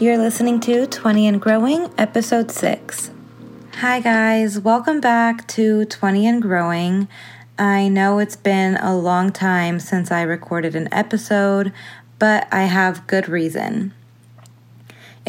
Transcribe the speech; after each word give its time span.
You're 0.00 0.16
listening 0.16 0.60
to 0.60 0.86
20 0.86 1.26
and 1.26 1.42
Growing, 1.42 1.92
episode 1.98 2.50
6. 2.50 3.10
Hi, 3.80 4.00
guys. 4.00 4.58
Welcome 4.58 4.98
back 4.98 5.46
to 5.48 5.84
20 5.84 6.26
and 6.26 6.40
Growing. 6.40 7.06
I 7.58 7.88
know 7.88 8.18
it's 8.18 8.34
been 8.34 8.78
a 8.78 8.96
long 8.96 9.30
time 9.30 9.78
since 9.78 10.10
I 10.10 10.22
recorded 10.22 10.74
an 10.74 10.88
episode, 10.90 11.74
but 12.18 12.48
I 12.50 12.62
have 12.62 13.06
good 13.08 13.28
reason. 13.28 13.92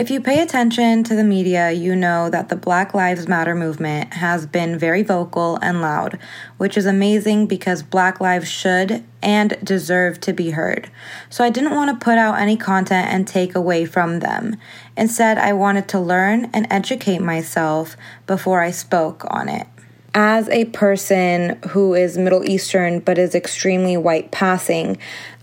If 0.01 0.09
you 0.09 0.19
pay 0.19 0.41
attention 0.41 1.03
to 1.03 1.15
the 1.15 1.23
media, 1.23 1.71
you 1.71 1.95
know 1.95 2.27
that 2.31 2.49
the 2.49 2.55
Black 2.55 2.95
Lives 2.95 3.27
Matter 3.27 3.53
movement 3.53 4.15
has 4.15 4.47
been 4.47 4.79
very 4.79 5.03
vocal 5.03 5.59
and 5.61 5.79
loud, 5.79 6.17
which 6.57 6.75
is 6.75 6.87
amazing 6.87 7.45
because 7.45 7.83
Black 7.83 8.19
lives 8.19 8.49
should 8.49 9.03
and 9.21 9.55
deserve 9.63 10.19
to 10.21 10.33
be 10.33 10.49
heard. 10.49 10.89
So 11.29 11.43
I 11.43 11.51
didn't 11.51 11.75
want 11.75 11.91
to 11.91 12.03
put 12.03 12.17
out 12.17 12.39
any 12.39 12.57
content 12.57 13.13
and 13.13 13.27
take 13.27 13.53
away 13.53 13.85
from 13.85 14.21
them. 14.21 14.57
Instead, 14.97 15.37
I 15.37 15.53
wanted 15.53 15.87
to 15.89 15.99
learn 15.99 16.45
and 16.51 16.65
educate 16.71 17.21
myself 17.21 17.95
before 18.25 18.59
I 18.59 18.71
spoke 18.71 19.23
on 19.29 19.49
it. 19.49 19.67
As 20.15 20.49
a 20.49 20.65
person 20.65 21.59
who 21.69 21.93
is 21.93 22.17
Middle 22.17 22.49
Eastern 22.49 23.01
but 23.01 23.19
is 23.19 23.35
extremely 23.35 23.97
white 23.97 24.31
passing, 24.31 24.97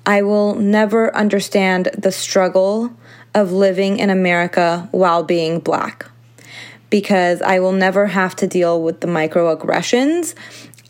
I 0.04 0.22
will 0.22 0.56
never 0.56 1.14
understand 1.14 1.90
the 1.96 2.10
struggle 2.10 2.92
of 3.38 3.52
living 3.52 3.98
in 3.98 4.10
America 4.10 4.88
while 4.90 5.22
being 5.22 5.60
black 5.60 6.06
because 6.90 7.42
I 7.42 7.60
will 7.60 7.72
never 7.72 8.06
have 8.06 8.36
to 8.36 8.46
deal 8.46 8.82
with 8.82 9.00
the 9.00 9.06
microaggressions. 9.06 10.34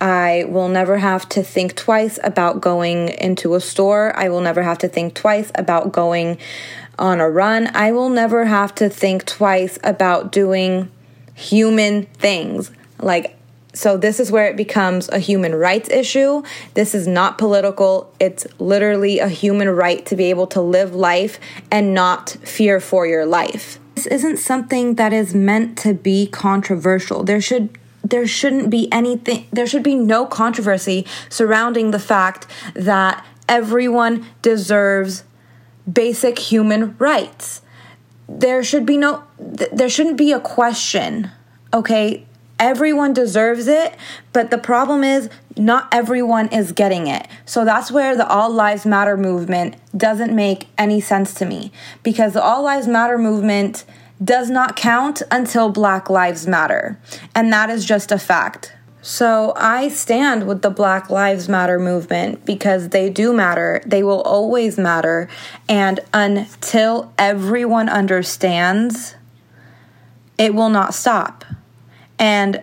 I 0.00 0.44
will 0.48 0.68
never 0.68 0.98
have 0.98 1.28
to 1.30 1.42
think 1.42 1.74
twice 1.74 2.18
about 2.22 2.60
going 2.60 3.08
into 3.08 3.54
a 3.54 3.60
store. 3.60 4.16
I 4.16 4.28
will 4.28 4.40
never 4.40 4.62
have 4.62 4.78
to 4.78 4.88
think 4.88 5.14
twice 5.14 5.50
about 5.54 5.92
going 5.92 6.38
on 6.98 7.20
a 7.20 7.28
run. 7.28 7.68
I 7.74 7.92
will 7.92 8.08
never 8.08 8.44
have 8.44 8.74
to 8.76 8.88
think 8.88 9.26
twice 9.26 9.78
about 9.82 10.32
doing 10.32 10.90
human 11.34 12.06
things. 12.06 12.70
Like 13.00 13.37
so, 13.78 13.96
this 13.96 14.18
is 14.18 14.32
where 14.32 14.48
it 14.48 14.56
becomes 14.56 15.08
a 15.08 15.20
human 15.20 15.54
rights 15.54 15.88
issue. 15.88 16.42
This 16.74 16.96
is 16.96 17.06
not 17.06 17.38
political. 17.38 18.12
It's 18.18 18.44
literally 18.58 19.20
a 19.20 19.28
human 19.28 19.70
right 19.70 20.04
to 20.06 20.16
be 20.16 20.30
able 20.30 20.48
to 20.48 20.60
live 20.60 20.96
life 20.96 21.38
and 21.70 21.94
not 21.94 22.30
fear 22.42 22.80
for 22.80 23.06
your 23.06 23.24
life. 23.24 23.78
This 23.94 24.06
isn't 24.06 24.38
something 24.38 24.96
that 24.96 25.12
is 25.12 25.32
meant 25.32 25.78
to 25.78 25.94
be 25.94 26.26
controversial. 26.26 27.22
There 27.22 27.40
should 27.40 27.78
there 28.02 28.26
shouldn't 28.26 28.68
be 28.68 28.90
anything 28.90 29.46
there 29.52 29.66
should 29.66 29.84
be 29.84 29.94
no 29.94 30.26
controversy 30.26 31.06
surrounding 31.28 31.92
the 31.92 32.00
fact 32.00 32.48
that 32.74 33.24
everyone 33.48 34.26
deserves 34.42 35.22
basic 35.90 36.40
human 36.40 36.96
rights. 36.98 37.62
There 38.28 38.64
should 38.64 38.84
be 38.84 38.96
no 38.96 39.22
there 39.38 39.88
shouldn't 39.88 40.16
be 40.16 40.32
a 40.32 40.40
question. 40.40 41.30
Okay? 41.72 42.24
Everyone 42.58 43.12
deserves 43.12 43.68
it, 43.68 43.94
but 44.32 44.50
the 44.50 44.58
problem 44.58 45.04
is 45.04 45.30
not 45.56 45.88
everyone 45.92 46.48
is 46.48 46.72
getting 46.72 47.06
it. 47.06 47.26
So 47.44 47.64
that's 47.64 47.90
where 47.90 48.16
the 48.16 48.26
All 48.26 48.50
Lives 48.50 48.84
Matter 48.84 49.16
movement 49.16 49.76
doesn't 49.96 50.34
make 50.34 50.68
any 50.76 51.00
sense 51.00 51.34
to 51.34 51.46
me 51.46 51.70
because 52.02 52.32
the 52.32 52.42
All 52.42 52.62
Lives 52.62 52.88
Matter 52.88 53.18
movement 53.18 53.84
does 54.22 54.50
not 54.50 54.74
count 54.74 55.22
until 55.30 55.68
Black 55.68 56.10
Lives 56.10 56.46
Matter. 56.46 56.98
And 57.34 57.52
that 57.52 57.70
is 57.70 57.84
just 57.84 58.10
a 58.10 58.18
fact. 58.18 58.72
So 59.00 59.52
I 59.56 59.88
stand 59.88 60.46
with 60.46 60.62
the 60.62 60.70
Black 60.70 61.08
Lives 61.08 61.48
Matter 61.48 61.78
movement 61.78 62.44
because 62.44 62.88
they 62.88 63.08
do 63.08 63.32
matter. 63.32 63.80
They 63.86 64.02
will 64.02 64.22
always 64.22 64.76
matter. 64.76 65.28
And 65.68 66.00
until 66.12 67.12
everyone 67.16 67.88
understands, 67.88 69.14
it 70.36 70.54
will 70.54 70.68
not 70.68 70.94
stop. 70.94 71.44
And 72.18 72.62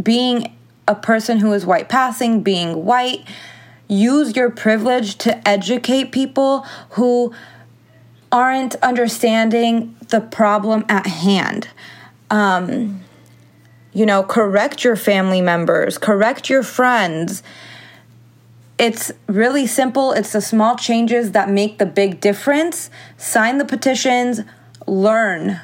being 0.00 0.56
a 0.88 0.94
person 0.94 1.38
who 1.38 1.52
is 1.52 1.64
white 1.64 1.88
passing, 1.88 2.42
being 2.42 2.84
white, 2.84 3.26
use 3.88 4.34
your 4.36 4.50
privilege 4.50 5.16
to 5.18 5.46
educate 5.48 6.12
people 6.12 6.60
who 6.90 7.32
aren't 8.30 8.74
understanding 8.76 9.94
the 10.08 10.20
problem 10.20 10.84
at 10.88 11.06
hand. 11.06 11.68
Um, 12.30 13.02
you 13.92 14.06
know, 14.06 14.22
correct 14.22 14.84
your 14.84 14.96
family 14.96 15.42
members, 15.42 15.98
correct 15.98 16.48
your 16.48 16.62
friends. 16.62 17.42
It's 18.78 19.12
really 19.26 19.66
simple. 19.66 20.12
It's 20.12 20.32
the 20.32 20.40
small 20.40 20.76
changes 20.76 21.32
that 21.32 21.50
make 21.50 21.78
the 21.78 21.86
big 21.86 22.20
difference. 22.20 22.88
Sign 23.18 23.58
the 23.58 23.66
petitions, 23.66 24.40
learn 24.86 25.60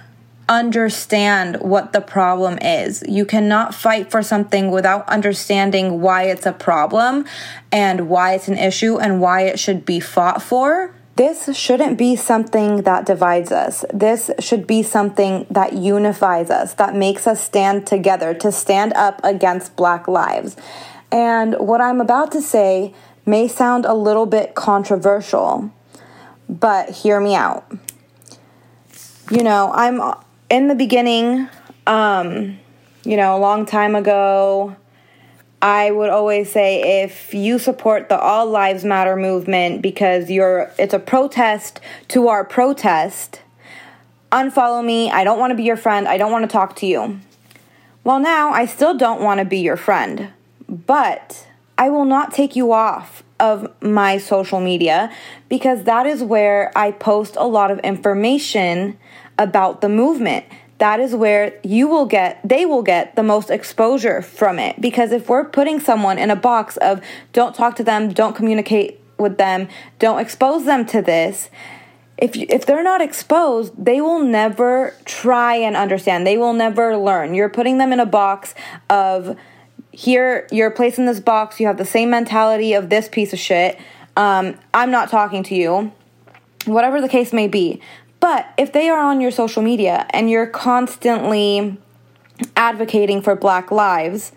understand 0.49 1.61
what 1.61 1.93
the 1.93 2.01
problem 2.01 2.59
is. 2.59 3.05
You 3.07 3.25
cannot 3.25 3.75
fight 3.75 4.11
for 4.11 4.23
something 4.23 4.71
without 4.71 5.09
understanding 5.09 6.01
why 6.01 6.25
it's 6.25 6.47
a 6.47 6.53
problem 6.53 7.27
and 7.71 8.09
why 8.09 8.35
it's 8.35 8.49
an 8.49 8.59
issue 8.59 8.99
and 8.99 9.21
why 9.21 9.43
it 9.43 9.59
should 9.59 9.85
be 9.85 10.01
fought 10.01 10.43
for. 10.43 10.95
This 11.17 11.57
shouldn't 11.57 11.99
be 11.99 12.15
something 12.15 12.83
that 12.83 13.05
divides 13.05 13.51
us. 13.51 13.85
This 13.93 14.31
should 14.39 14.69
be 14.69 14.85
something 14.85 15.47
that 15.51 15.73
unifies 15.73 16.49
us, 16.49 16.75
that 16.75 16.95
makes 16.95 17.27
us 17.27 17.43
stand 17.43 17.89
together, 17.89 18.35
to 18.35 18.53
stand 18.53 18.93
up 18.93 19.21
against 19.25 19.75
Black 19.75 20.07
lives. 20.07 20.57
And 21.11 21.57
what 21.59 21.81
I'm 21.81 22.01
about 22.01 22.31
to 22.33 22.41
say 22.41 22.95
may 23.27 23.49
sound 23.49 23.85
a 23.85 23.95
little 23.95 24.27
bit 24.27 24.55
controversial, 24.55 25.73
but 26.49 26.91
hear 26.91 27.21
me 27.21 27.35
out. 27.35 27.71
You 29.31 29.43
know, 29.43 29.73
I'm 29.75 30.01
in 30.51 30.69
the 30.69 30.75
beginning, 30.75 31.49
um, 31.87 32.59
you 33.05 33.17
know, 33.17 33.37
a 33.37 33.39
long 33.39 33.67
time 33.67 33.95
ago, 33.95 34.77
I 35.61 35.91
would 35.91 36.11
always 36.11 36.51
say 36.53 37.03
if 37.03 37.35
you 37.35 37.59
support 37.59 38.09
the 38.09 38.19
All 38.19 38.47
Lives 38.47 38.85
Matter 38.85 39.17
movement 39.17 39.83
because 39.83 40.31
you're 40.31 40.71
it's 40.79 40.95
a 40.95 40.99
protest 40.99 41.81
to 42.09 42.29
our 42.29 42.45
protest, 42.45 43.43
unfollow 44.31 44.85
me. 44.85 45.11
I 45.11 45.25
don't 45.25 45.39
want 45.39 45.51
to 45.51 45.57
be 45.57 45.65
your 45.65 45.77
friend. 45.77 46.07
I 46.07 46.17
don't 46.17 46.31
want 46.31 46.45
to 46.45 46.53
talk 46.53 46.77
to 46.77 46.87
you. 46.87 47.21
Well, 48.05 48.21
now 48.21 48.51
I 48.51 48.67
still 48.67 48.97
don't 48.97 49.21
want 49.21 49.39
to 49.39 49.45
be 49.45 49.59
your 49.59 49.77
friend, 49.77 50.33
but 50.69 51.48
I 51.79 51.91
will 51.91 52.05
not 52.05 52.35
take 52.35 52.57
you 52.57 52.73
off 52.73 53.23
of 53.39 53.73
my 53.81 54.19
social 54.19 54.61
media 54.61 55.13
because 55.49 55.85
that 55.85 56.07
is 56.07 56.23
where 56.23 56.73
I 56.77 56.91
post 56.91 57.37
a 57.37 57.47
lot 57.47 57.71
of 57.71 57.79
information 57.81 58.99
about 59.39 59.81
the 59.81 59.89
movement. 59.89 60.45
That 60.79 60.99
is 60.99 61.15
where 61.15 61.59
you 61.63 61.89
will 61.89 62.07
get, 62.07 62.41
they 62.45 62.67
will 62.67 62.83
get 62.83 63.15
the 63.15 63.23
most 63.23 63.51
exposure 63.51 64.23
from 64.23 64.59
it. 64.59 64.81
Because 64.81 65.13
if 65.13 65.29
we're 65.29 65.45
putting 65.45 65.79
someone 65.79 66.19
in 66.19 66.31
a 66.31 66.37
box 66.37 66.77
of 66.79 67.01
don't 67.33 67.55
talk 67.55 67.77
to 67.77 67.85
them, 67.85 68.13
don't 68.13 68.35
communicate 68.35 69.01
with 69.17 69.39
them, 69.39 69.69
don't 69.99 70.19
expose 70.19 70.65
them 70.65 70.85
to 70.87 71.01
this, 71.01 71.49
if 72.17 72.35
you, 72.35 72.47
if 72.49 72.67
they're 72.67 72.83
not 72.83 73.01
exposed, 73.01 73.73
they 73.77 74.01
will 74.01 74.19
never 74.19 74.95
try 75.05 75.55
and 75.55 75.77
understand. 75.77 76.27
They 76.27 76.37
will 76.37 76.53
never 76.53 76.97
learn. 76.97 77.35
You're 77.35 77.49
putting 77.49 77.79
them 77.79 77.93
in 77.93 78.01
a 78.01 78.07
box 78.07 78.55
of 78.91 79.37
here 79.99 80.47
you're 80.53 80.71
placed 80.71 81.01
in 81.01 81.07
this 81.07 81.19
box. 81.19 81.59
You 81.59 81.67
have 81.67 81.77
the 81.77 81.85
same 81.85 82.09
mentality 82.11 82.73
of 82.73 82.89
this 82.89 83.09
piece 83.09 83.33
of 83.33 83.41
shit. 83.41 83.77
Um, 84.17 84.57
I'm 84.73 84.93
not 84.93 85.11
talking 85.11 85.43
to 85.43 85.57
you. 85.57 85.91
Whatever 86.67 87.01
the 87.01 87.09
case 87.09 87.33
may 87.33 87.49
be. 87.49 87.81
But 88.21 88.49
if 88.57 88.73
they 88.73 88.89
are 88.89 89.01
on 89.01 89.21
your 89.21 89.33
social 89.33 89.61
media 89.61 90.07
and 90.11 90.31
you're 90.31 90.47
constantly 90.47 91.77
advocating 92.57 93.23
for 93.23 93.35
Black 93.35 93.73
lives, 93.73 94.31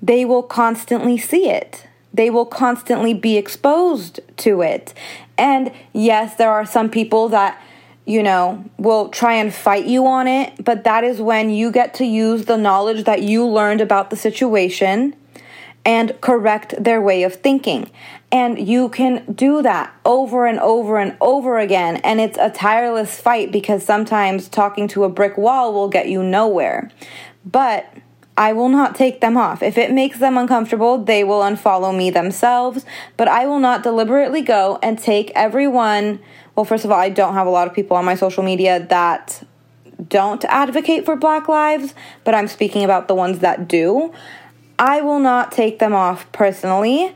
they 0.00 0.24
will 0.24 0.44
constantly 0.44 1.18
see 1.18 1.50
it. 1.50 1.88
They 2.12 2.30
will 2.30 2.46
constantly 2.46 3.14
be 3.14 3.36
exposed 3.36 4.20
to 4.36 4.62
it. 4.62 4.94
And 5.36 5.72
yes, 5.92 6.36
there 6.36 6.52
are 6.52 6.64
some 6.64 6.88
people 6.88 7.28
that, 7.30 7.60
you 8.06 8.22
know, 8.22 8.64
will 8.78 9.08
try 9.08 9.34
and 9.34 9.52
fight 9.52 9.86
you 9.86 10.06
on 10.06 10.26
it, 10.28 10.62
but 10.62 10.84
that 10.84 11.04
is 11.04 11.20
when 11.20 11.50
you 11.50 11.70
get 11.70 11.94
to 11.94 12.04
use 12.04 12.44
the 12.44 12.56
knowledge 12.56 13.04
that 13.04 13.22
you 13.22 13.46
learned 13.46 13.80
about 13.80 14.10
the 14.10 14.16
situation 14.16 15.16
and 15.86 16.18
correct 16.20 16.74
their 16.82 17.00
way 17.00 17.22
of 17.22 17.34
thinking. 17.34 17.90
And 18.32 18.68
you 18.68 18.88
can 18.88 19.32
do 19.32 19.62
that 19.62 19.94
over 20.04 20.46
and 20.46 20.58
over 20.58 20.98
and 20.98 21.16
over 21.20 21.58
again. 21.58 21.96
And 21.98 22.20
it's 22.20 22.38
a 22.38 22.50
tireless 22.50 23.20
fight 23.20 23.52
because 23.52 23.84
sometimes 23.84 24.48
talking 24.48 24.88
to 24.88 25.04
a 25.04 25.08
brick 25.08 25.36
wall 25.38 25.72
will 25.72 25.88
get 25.88 26.08
you 26.08 26.22
nowhere. 26.22 26.90
But 27.44 27.86
I 28.36 28.52
will 28.52 28.68
not 28.68 28.96
take 28.96 29.20
them 29.20 29.36
off. 29.36 29.62
If 29.62 29.78
it 29.78 29.92
makes 29.92 30.18
them 30.18 30.36
uncomfortable, 30.36 30.98
they 30.98 31.22
will 31.22 31.40
unfollow 31.40 31.96
me 31.96 32.10
themselves. 32.10 32.84
But 33.16 33.28
I 33.28 33.46
will 33.46 33.60
not 33.60 33.82
deliberately 33.82 34.42
go 34.42 34.78
and 34.82 34.98
take 34.98 35.30
everyone. 35.36 36.20
Well, 36.56 36.64
first 36.64 36.84
of 36.84 36.90
all, 36.90 36.98
I 36.98 37.10
don't 37.10 37.34
have 37.34 37.46
a 37.46 37.50
lot 37.50 37.68
of 37.68 37.74
people 37.74 37.96
on 37.96 38.04
my 38.04 38.16
social 38.16 38.42
media 38.42 38.84
that 38.88 39.44
don't 40.08 40.44
advocate 40.46 41.04
for 41.04 41.14
Black 41.14 41.48
Lives, 41.48 41.94
but 42.24 42.34
I'm 42.34 42.48
speaking 42.48 42.84
about 42.84 43.06
the 43.06 43.14
ones 43.14 43.38
that 43.38 43.68
do. 43.68 44.12
I 44.78 45.00
will 45.00 45.20
not 45.20 45.52
take 45.52 45.78
them 45.78 45.94
off 45.94 46.30
personally. 46.32 47.14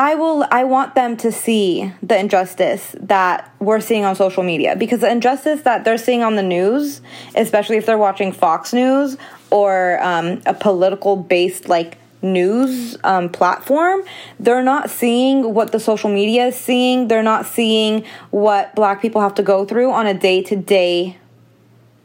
I 0.00 0.14
will 0.14 0.46
I 0.50 0.64
want 0.64 0.94
them 0.94 1.18
to 1.18 1.30
see 1.30 1.92
the 2.02 2.18
injustice 2.18 2.96
that 3.00 3.54
we're 3.58 3.80
seeing 3.80 4.06
on 4.06 4.16
social 4.16 4.42
media 4.42 4.74
because 4.74 5.00
the 5.00 5.10
injustice 5.10 5.60
that 5.64 5.84
they're 5.84 5.98
seeing 5.98 6.22
on 6.22 6.36
the 6.36 6.42
news, 6.42 7.02
especially 7.34 7.76
if 7.76 7.84
they're 7.84 7.98
watching 7.98 8.32
Fox 8.32 8.72
News 8.72 9.18
or 9.50 10.02
um, 10.02 10.40
a 10.46 10.54
political 10.54 11.16
based 11.16 11.68
like 11.68 11.98
news 12.22 12.96
um, 13.04 13.28
platform, 13.28 14.00
they're 14.38 14.62
not 14.62 14.88
seeing 14.88 15.52
what 15.52 15.70
the 15.70 15.78
social 15.78 16.08
media 16.08 16.46
is 16.46 16.56
seeing. 16.56 17.08
They're 17.08 17.22
not 17.22 17.44
seeing 17.44 18.06
what 18.30 18.74
black 18.74 19.02
people 19.02 19.20
have 19.20 19.34
to 19.34 19.42
go 19.42 19.66
through 19.66 19.92
on 19.92 20.06
a 20.06 20.14
day 20.14 20.42
to 20.44 20.56
day 20.56 21.18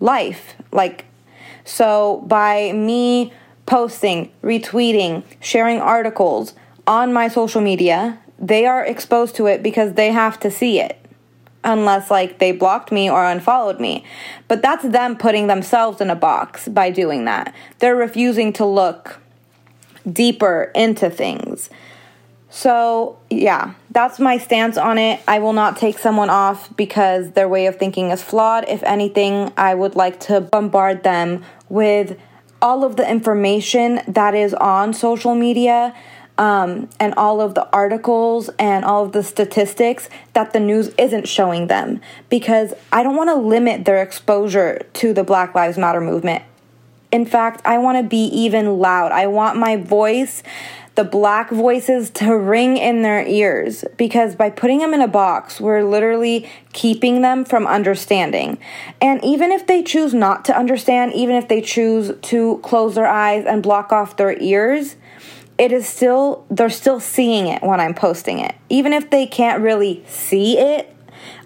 life. 0.02 0.56
Like, 0.74 1.06
so 1.64 2.26
by 2.28 2.74
me 2.74 3.32
posting, 3.66 4.34
retweeting, 4.44 5.24
sharing 5.40 5.80
articles, 5.80 6.56
on 6.88 7.14
my 7.14 7.28
social 7.28 7.62
media, 7.62 8.20
they 8.40 8.66
are 8.66 8.86
exposed 8.86 9.36
to 9.36 9.48
it 9.48 9.64
because 9.64 9.94
they 9.94 10.12
have 10.12 10.40
to 10.42 10.52
see 10.52 10.80
it. 10.80 11.00
Unless, 11.64 12.12
like, 12.12 12.38
they 12.38 12.52
blocked 12.52 12.92
me 12.92 13.10
or 13.10 13.26
unfollowed 13.26 13.80
me. 13.80 14.04
But 14.48 14.62
that's 14.62 14.84
them 14.84 15.18
putting 15.18 15.48
themselves 15.48 16.00
in 16.00 16.12
a 16.12 16.16
box 16.16 16.68
by 16.68 16.92
doing 16.92 17.26
that. 17.26 17.56
They're 17.80 17.96
refusing 17.96 18.54
to 18.54 18.66
look 18.66 19.20
deeper 20.12 20.72
into 20.76 21.10
things. 21.10 21.72
So, 22.52 23.18
yeah, 23.32 23.74
that's 23.90 24.20
my 24.20 24.38
stance 24.38 24.78
on 24.78 24.98
it. 25.00 25.20
I 25.28 25.40
will 25.40 25.54
not 25.54 25.76
take 25.76 25.98
someone 25.98 26.30
off 26.30 26.74
because 26.78 27.32
their 27.32 27.50
way 27.50 27.66
of 27.66 27.78
thinking 27.78 28.12
is 28.12 28.22
flawed. 28.22 28.70
If 28.70 28.84
anything, 28.84 29.52
I 29.58 29.74
would 29.74 29.96
like 29.96 30.20
to 30.22 30.42
bombard 30.42 31.04
them 31.04 31.44
with 31.68 32.18
all 32.62 32.84
of 32.84 32.96
the 32.96 33.10
information 33.10 34.02
that 34.08 34.36
is 34.36 34.54
on 34.54 34.94
social 34.94 35.36
media 35.36 35.96
um, 36.38 36.90
and 37.00 37.14
all 37.16 37.42
of 37.42 37.56
the 37.56 37.68
articles 37.72 38.50
and 38.60 38.84
all 38.84 39.06
of 39.06 39.12
the 39.12 39.24
statistics 39.24 40.10
that 40.34 40.54
the 40.54 40.60
news 40.60 40.90
isn't 40.98 41.28
showing 41.28 41.68
them 41.68 42.02
because 42.30 42.74
I 42.92 43.04
don't 43.04 43.16
want 43.16 43.30
to 43.30 43.36
limit 43.36 43.86
their 43.86 44.02
exposure 44.02 44.86
to 44.94 45.14
the 45.14 45.24
Black 45.24 45.56
Lives 45.56 45.78
Matter 45.78 46.02
movement. 46.02 46.44
In 47.12 47.26
fact, 47.26 47.62
I 47.66 47.78
want 47.78 47.98
to 47.98 48.04
be 48.04 48.26
even 48.26 48.80
loud. 48.80 49.14
I 49.14 49.28
want 49.28 49.58
my 49.58 49.78
voice, 49.78 50.44
the 50.96 51.06
black 51.06 51.50
voices, 51.50 52.10
to 52.10 52.38
ring 52.38 52.76
in 52.76 53.04
their 53.04 53.26
ears 53.26 53.86
because 53.96 54.36
by 54.36 54.50
putting 54.50 54.80
them 54.80 54.94
in 54.94 55.00
a 55.00 55.08
box, 55.08 55.62
we're 55.62 55.84
literally 55.84 56.50
keeping 56.74 57.22
them 57.22 57.46
from 57.46 57.68
understanding. 57.68 58.58
And 59.00 59.24
even 59.24 59.54
if 59.54 59.66
they 59.66 59.82
choose 59.82 60.14
not 60.14 60.44
to 60.46 60.58
understand, 60.58 61.14
even 61.14 61.36
if 61.36 61.48
they 61.48 61.62
choose 61.62 62.12
to 62.24 62.60
close 62.64 62.96
their 62.96 63.08
eyes 63.08 63.46
and 63.46 63.64
block 63.64 63.94
off 63.94 64.18
their 64.18 64.38
ears, 64.42 64.98
it 65.58 65.72
is 65.72 65.88
still 65.88 66.46
they're 66.50 66.70
still 66.70 67.00
seeing 67.00 67.48
it 67.48 67.62
when 67.64 67.80
I'm 67.80 67.94
posting 67.94 68.40
it. 68.40 68.56
Even 68.70 68.94
if 68.94 69.10
they 69.10 69.26
can't 69.26 69.62
really 69.62 70.04
see 70.08 70.58
it 70.58 70.94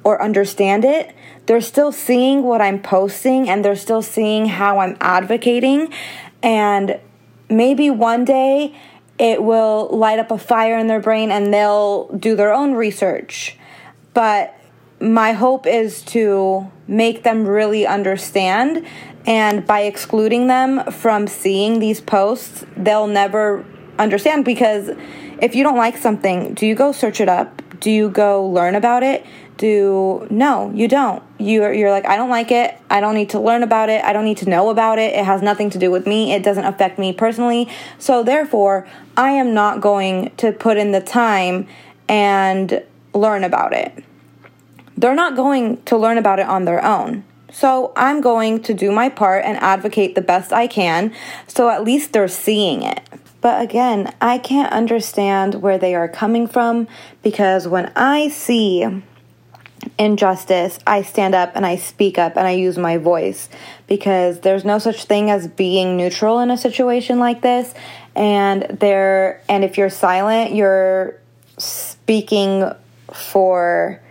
or 0.03 0.21
understand 0.21 0.83
it, 0.83 1.15
they're 1.45 1.61
still 1.61 1.91
seeing 1.91 2.43
what 2.43 2.61
I'm 2.61 2.81
posting 2.81 3.49
and 3.49 3.63
they're 3.63 3.75
still 3.75 4.01
seeing 4.01 4.47
how 4.47 4.79
I'm 4.79 4.97
advocating 4.99 5.93
and 6.41 6.99
maybe 7.49 7.89
one 7.89 8.25
day 8.25 8.75
it 9.17 9.43
will 9.43 9.89
light 9.91 10.17
up 10.17 10.31
a 10.31 10.37
fire 10.37 10.77
in 10.77 10.87
their 10.87 11.01
brain 11.01 11.29
and 11.29 11.53
they'll 11.53 12.07
do 12.09 12.35
their 12.35 12.53
own 12.53 12.73
research. 12.73 13.57
But 14.13 14.55
my 14.99 15.33
hope 15.33 15.67
is 15.67 16.01
to 16.03 16.71
make 16.87 17.23
them 17.23 17.45
really 17.45 17.85
understand 17.85 18.85
and 19.25 19.67
by 19.67 19.81
excluding 19.81 20.47
them 20.47 20.83
from 20.91 21.27
seeing 21.27 21.79
these 21.79 22.01
posts, 22.01 22.65
they'll 22.75 23.07
never 23.07 23.65
understand 23.99 24.45
because 24.45 24.89
if 25.41 25.55
you 25.55 25.63
don't 25.63 25.77
like 25.77 25.97
something, 25.97 26.53
do 26.53 26.65
you 26.65 26.75
go 26.75 26.91
search 26.91 27.21
it 27.21 27.29
up? 27.29 27.61
Do 27.79 27.91
you 27.91 28.09
go 28.09 28.45
learn 28.45 28.75
about 28.75 29.03
it? 29.03 29.25
Do 29.57 30.25
no, 30.29 30.71
you 30.73 30.87
don't. 30.87 31.21
You're 31.37 31.73
you're 31.73 31.91
like 31.91 32.05
I 32.05 32.15
don't 32.15 32.29
like 32.29 32.49
it. 32.49 32.77
I 32.89 33.01
don't 33.01 33.13
need 33.13 33.31
to 33.31 33.39
learn 33.39 33.61
about 33.61 33.89
it. 33.89 34.03
I 34.03 34.13
don't 34.13 34.23
need 34.23 34.37
to 34.37 34.49
know 34.49 34.69
about 34.69 34.99
it. 34.99 35.13
It 35.13 35.25
has 35.25 35.41
nothing 35.41 35.69
to 35.71 35.77
do 35.77 35.91
with 35.91 36.07
me. 36.07 36.33
It 36.33 36.43
doesn't 36.43 36.63
affect 36.63 36.97
me 36.97 37.11
personally. 37.11 37.69
So 37.97 38.23
therefore, 38.23 38.87
I 39.17 39.31
am 39.31 39.53
not 39.53 39.81
going 39.81 40.31
to 40.37 40.53
put 40.53 40.77
in 40.77 40.93
the 40.93 41.01
time 41.01 41.67
and 42.07 42.81
learn 43.13 43.43
about 43.43 43.73
it. 43.73 44.03
They're 44.97 45.15
not 45.15 45.35
going 45.35 45.81
to 45.83 45.97
learn 45.97 46.17
about 46.17 46.39
it 46.39 46.47
on 46.47 46.65
their 46.65 46.83
own. 46.83 47.23
So 47.51 47.91
I'm 47.95 48.21
going 48.21 48.61
to 48.63 48.73
do 48.73 48.91
my 48.91 49.09
part 49.09 49.43
and 49.43 49.57
advocate 49.57 50.15
the 50.15 50.21
best 50.21 50.53
I 50.53 50.67
can 50.67 51.13
so 51.47 51.69
at 51.69 51.83
least 51.83 52.13
they're 52.13 52.27
seeing 52.27 52.81
it. 52.83 53.01
But 53.41 53.61
again, 53.61 54.13
I 54.19 54.37
can't 54.37 54.71
understand 54.71 55.55
where 55.55 55.77
they 55.77 55.95
are 55.95 56.07
coming 56.07 56.47
from 56.47 56.87
because 57.23 57.67
when 57.67 57.91
I 57.95 58.27
see 58.27 58.85
injustice, 59.97 60.79
I 60.85 61.03
stand 61.03 61.35
up 61.35 61.53
and 61.55 61.65
I 61.65 61.77
speak 61.77 62.17
up 62.17 62.35
and 62.35 62.47
I 62.47 62.51
use 62.51 62.77
my 62.77 62.97
voice 62.97 63.49
because 63.87 64.41
there's 64.41 64.65
no 64.65 64.77
such 64.77 65.05
thing 65.05 65.29
as 65.29 65.47
being 65.47 65.95
neutral 65.95 66.39
in 66.39 66.51
a 66.51 66.57
situation 66.57 67.19
like 67.19 67.41
this. 67.41 67.73
And 68.15 68.63
there 68.63 69.41
and 69.47 69.63
if 69.63 69.77
you're 69.77 69.89
silent, 69.89 70.53
you're 70.53 71.17
speaking 71.57 72.69
for 73.13 74.01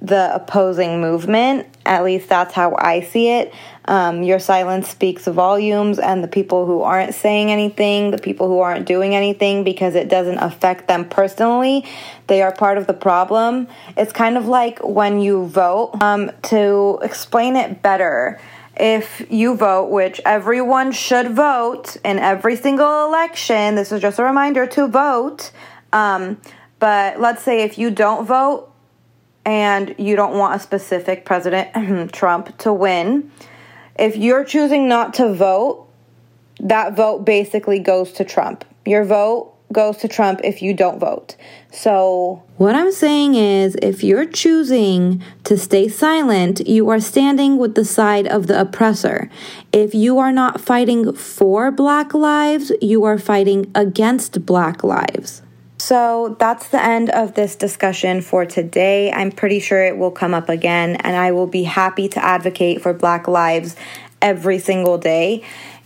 the 0.00 0.34
opposing 0.34 1.00
movement. 1.00 1.66
At 1.86 2.04
least 2.04 2.28
that's 2.28 2.54
how 2.54 2.76
I 2.78 3.00
see 3.00 3.30
it. 3.30 3.52
Um, 3.86 4.22
your 4.22 4.38
silence 4.38 4.88
speaks 4.88 5.26
volumes, 5.26 5.98
and 5.98 6.24
the 6.24 6.28
people 6.28 6.64
who 6.64 6.80
aren't 6.80 7.14
saying 7.14 7.50
anything, 7.50 8.10
the 8.10 8.18
people 8.18 8.48
who 8.48 8.60
aren't 8.60 8.86
doing 8.86 9.14
anything 9.14 9.62
because 9.62 9.94
it 9.94 10.08
doesn't 10.08 10.38
affect 10.38 10.88
them 10.88 11.08
personally, 11.08 11.84
they 12.26 12.40
are 12.40 12.52
part 12.52 12.78
of 12.78 12.86
the 12.86 12.94
problem. 12.94 13.68
It's 13.96 14.12
kind 14.12 14.38
of 14.38 14.46
like 14.46 14.78
when 14.82 15.20
you 15.20 15.46
vote. 15.46 16.00
Um, 16.00 16.30
to 16.44 16.98
explain 17.02 17.56
it 17.56 17.82
better, 17.82 18.40
if 18.76 19.26
you 19.30 19.54
vote, 19.54 19.90
which 19.90 20.20
everyone 20.24 20.92
should 20.92 21.32
vote 21.32 21.96
in 22.04 22.18
every 22.18 22.56
single 22.56 23.06
election, 23.06 23.74
this 23.74 23.92
is 23.92 24.00
just 24.00 24.18
a 24.18 24.24
reminder 24.24 24.66
to 24.68 24.88
vote. 24.88 25.52
Um, 25.92 26.40
but 26.78 27.20
let's 27.20 27.42
say 27.42 27.62
if 27.62 27.78
you 27.78 27.90
don't 27.90 28.26
vote 28.26 28.70
and 29.44 29.94
you 29.98 30.16
don't 30.16 30.36
want 30.36 30.56
a 30.56 30.58
specific 30.58 31.24
president, 31.24 32.12
Trump, 32.12 32.56
to 32.58 32.72
win 32.72 33.30
if 33.98 34.16
you're 34.16 34.44
choosing 34.44 34.88
not 34.88 35.14
to 35.14 35.32
vote, 35.32 35.86
that 36.60 36.96
vote 36.96 37.24
basically 37.24 37.78
goes 37.78 38.12
to 38.12 38.24
Trump. 38.24 38.64
Your 38.84 39.04
vote 39.04 39.54
goes 39.72 39.96
to 39.98 40.08
Trump 40.08 40.40
if 40.44 40.62
you 40.62 40.72
don't 40.72 40.98
vote. 40.98 41.36
So, 41.72 42.42
what 42.56 42.74
I'm 42.74 42.92
saying 42.92 43.34
is 43.34 43.76
if 43.82 44.04
you're 44.04 44.26
choosing 44.26 45.22
to 45.44 45.58
stay 45.58 45.88
silent, 45.88 46.66
you 46.66 46.88
are 46.90 47.00
standing 47.00 47.58
with 47.58 47.74
the 47.74 47.84
side 47.84 48.26
of 48.26 48.46
the 48.46 48.60
oppressor. 48.60 49.28
If 49.72 49.94
you 49.94 50.18
are 50.18 50.32
not 50.32 50.60
fighting 50.60 51.12
for 51.14 51.70
black 51.70 52.14
lives, 52.14 52.72
you 52.80 53.04
are 53.04 53.18
fighting 53.18 53.70
against 53.74 54.46
black 54.46 54.84
lives. 54.84 55.42
So 55.86 56.34
that's 56.38 56.68
the 56.68 56.82
end 56.82 57.10
of 57.10 57.34
this 57.34 57.56
discussion 57.56 58.22
for 58.22 58.46
today. 58.46 59.12
I'm 59.12 59.30
pretty 59.30 59.60
sure 59.60 59.84
it 59.84 59.98
will 59.98 60.10
come 60.10 60.32
up 60.32 60.48
again, 60.48 60.96
and 60.96 61.14
I 61.14 61.32
will 61.32 61.46
be 61.46 61.64
happy 61.64 62.08
to 62.08 62.24
advocate 62.24 62.80
for 62.80 62.94
Black 62.94 63.28
lives 63.28 63.76
every 64.22 64.58
single 64.58 64.96
day. 64.96 65.44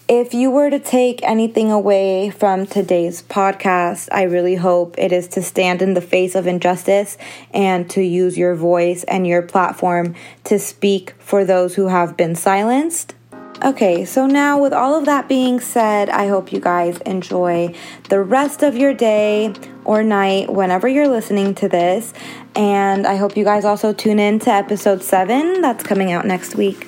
If 0.09 0.35
you 0.35 0.53
were 0.53 0.71
to 0.71 0.79
take 0.79 1.21
anything 1.25 1.73
away 1.73 2.31
from 2.31 2.65
today's 2.65 3.23
podcast, 3.23 4.09
I 4.13 4.23
really 4.23 4.55
hope 4.55 4.95
it 4.99 5.11
is 5.11 5.27
to 5.31 5.43
stand 5.43 5.83
in 5.83 5.95
the 5.95 6.01
face 6.01 6.37
of 6.37 6.47
injustice 6.47 7.19
and 7.53 7.91
to 7.91 8.01
use 8.01 8.39
your 8.39 8.55
voice 8.55 9.03
and 9.03 9.27
your 9.27 9.43
platform 9.43 10.15
to 10.45 10.61
speak 10.61 11.15
for 11.19 11.45
those 11.45 11.75
who 11.75 11.89
have 11.89 12.17
been 12.17 12.37
silenced. 12.37 13.17
Okay, 13.65 14.05
so 14.05 14.29
now 14.29 14.63
with 14.63 14.73
all 14.73 14.95
of 14.95 15.07
that 15.07 15.29
being 15.29 15.59
said, 15.59 16.09
I 16.09 16.29
hope 16.29 16.53
you 16.53 16.61
guys 16.61 16.99
enjoy 16.99 17.75
the 18.09 18.23
rest 18.23 18.63
of 18.63 18.77
your 18.77 18.95
day 18.95 19.53
or 19.89 20.03
night 20.03 20.53
whenever 20.53 20.87
you're 20.87 21.09
listening 21.09 21.55
to 21.55 21.67
this. 21.67 22.13
And 22.55 23.07
I 23.07 23.17
hope 23.17 23.39
you 23.39 23.45
guys 23.45 23.65
also 23.65 23.95
tune 23.95 24.19
in 24.19 24.39
to 24.41 24.51
episode 24.51 25.03
seven 25.03 25.63
that's 25.63 25.83
coming 25.83 26.13
out 26.13 26.27
next 26.27 26.57
week. 26.57 26.88